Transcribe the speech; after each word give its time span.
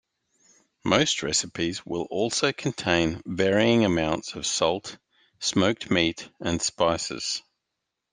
Most 0.83 1.21
recipes 1.21 1.85
will 1.85 2.07
also 2.09 2.51
contain 2.51 3.21
varying 3.23 3.85
amounts 3.85 4.33
of 4.33 4.47
salt, 4.47 4.97
smoked 5.37 5.91
meat, 5.91 6.27
and 6.39 6.59
spices. 6.59 7.43